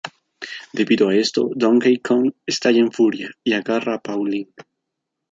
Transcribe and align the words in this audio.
Debido 0.73 1.09
a 1.09 1.15
esto, 1.15 1.51
Donkey 1.53 1.97
Kong 1.99 2.31
estalla 2.47 2.79
en 2.79 2.91
furia, 2.91 3.29
y 3.43 3.53
agarra 3.53 3.93
a 3.93 4.01
Pauline. 4.01 4.51